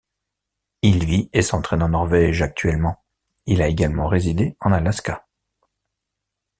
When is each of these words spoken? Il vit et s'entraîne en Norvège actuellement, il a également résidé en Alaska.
Il 0.81 1.05
vit 1.05 1.29
et 1.31 1.43
s'entraîne 1.43 1.83
en 1.83 1.89
Norvège 1.89 2.41
actuellement, 2.41 3.03
il 3.45 3.61
a 3.61 3.67
également 3.67 4.07
résidé 4.07 4.57
en 4.59 4.71
Alaska. 4.71 5.27